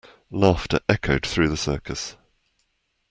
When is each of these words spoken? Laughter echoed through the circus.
Laughter 0.31 0.79
echoed 0.89 1.23
through 1.27 1.47
the 1.47 1.55
circus. 1.55 2.17